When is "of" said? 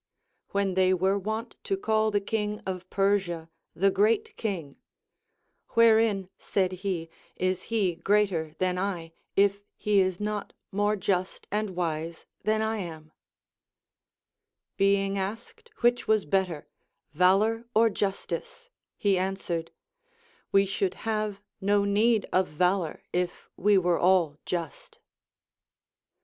2.65-2.89, 22.33-22.47